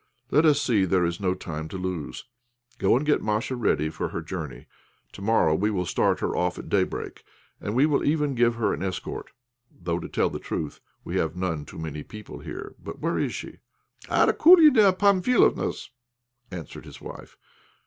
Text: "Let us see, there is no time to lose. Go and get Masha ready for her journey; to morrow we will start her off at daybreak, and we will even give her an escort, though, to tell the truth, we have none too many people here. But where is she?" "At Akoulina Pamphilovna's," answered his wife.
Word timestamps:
"Let 0.31 0.45
us 0.47 0.59
see, 0.59 0.83
there 0.85 1.05
is 1.05 1.19
no 1.19 1.35
time 1.35 1.67
to 1.67 1.77
lose. 1.77 2.25
Go 2.79 2.97
and 2.97 3.05
get 3.05 3.21
Masha 3.21 3.55
ready 3.55 3.91
for 3.91 4.09
her 4.09 4.21
journey; 4.23 4.65
to 5.11 5.21
morrow 5.21 5.53
we 5.53 5.69
will 5.69 5.85
start 5.85 6.21
her 6.21 6.35
off 6.35 6.57
at 6.57 6.69
daybreak, 6.69 7.23
and 7.59 7.75
we 7.75 7.85
will 7.85 8.03
even 8.03 8.33
give 8.33 8.55
her 8.55 8.73
an 8.73 8.81
escort, 8.81 9.29
though, 9.69 9.99
to 9.99 10.09
tell 10.09 10.31
the 10.31 10.39
truth, 10.39 10.79
we 11.03 11.17
have 11.17 11.35
none 11.35 11.65
too 11.65 11.77
many 11.77 12.01
people 12.01 12.39
here. 12.39 12.73
But 12.83 12.97
where 12.97 13.19
is 13.19 13.35
she?" 13.35 13.59
"At 14.09 14.27
Akoulina 14.27 14.91
Pamphilovna's," 14.97 15.91
answered 16.49 16.85
his 16.85 16.99
wife. 16.99 17.37